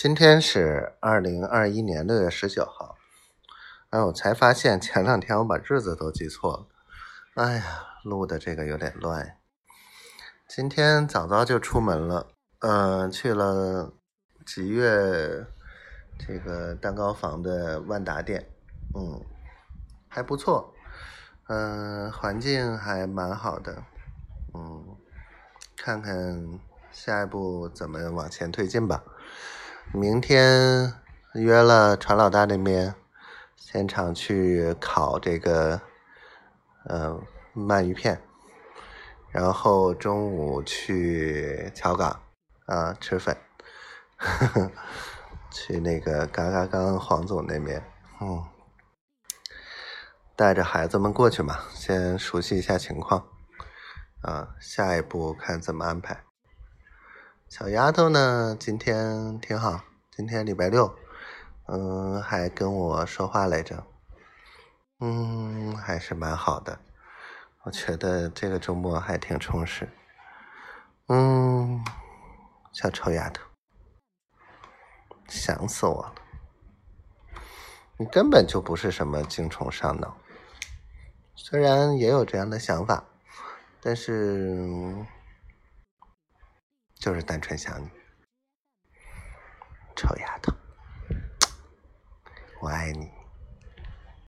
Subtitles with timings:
[0.00, 2.96] 今天是二零二一年六月十九号，
[3.90, 7.64] 哎，我才发现前两天我把日子都记错了，哎呀，
[8.04, 9.38] 录的这个有点乱。
[10.46, 12.28] 今天早早就出门了，
[12.60, 13.92] 嗯，去了
[14.46, 15.44] 吉悦
[16.16, 18.48] 这个蛋糕房的万达店，
[18.94, 19.20] 嗯，
[20.06, 20.72] 还不错，
[21.48, 23.82] 嗯，环境还蛮好的，
[24.54, 24.96] 嗯，
[25.76, 26.60] 看看
[26.92, 29.02] 下一步怎么往前推进吧。
[29.92, 30.92] 明天
[31.34, 32.94] 约了船老大那边
[33.56, 35.80] 现场去烤这个
[36.84, 37.20] 呃
[37.54, 38.20] 鳗鱼片，
[39.30, 42.20] 然后中午去桥港
[42.66, 43.36] 啊吃粉，
[44.16, 44.70] 呵 呵
[45.50, 47.82] 去那个嘎嘎刚黄总那边，
[48.20, 48.44] 嗯，
[50.36, 53.26] 带着孩子们过去嘛，先熟悉一下情况。
[54.20, 56.27] 啊，下一步看怎么安排。
[57.48, 58.54] 小丫头呢？
[58.60, 59.80] 今天挺好。
[60.14, 60.94] 今天礼拜六，
[61.66, 63.86] 嗯，还跟我说话来着，
[65.00, 66.78] 嗯，还是蛮好的。
[67.62, 69.88] 我觉得这个周末还挺充实。
[71.06, 71.82] 嗯，
[72.72, 73.42] 小臭丫头，
[75.26, 76.14] 想死我了。
[77.96, 80.14] 你根本就不是什么精虫上脑，
[81.34, 83.02] 虽然也有这样的想法，
[83.80, 84.94] 但是。
[86.98, 87.88] 就是单纯想你，
[89.94, 90.52] 臭丫头，
[92.60, 93.17] 我爱你。